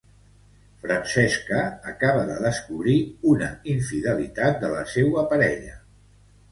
[0.85, 1.59] Francisca
[1.91, 2.97] acaba de descobrir
[3.35, 5.81] una infidelitat de la seua parella.